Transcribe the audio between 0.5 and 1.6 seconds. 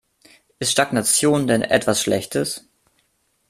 Ist Stagnation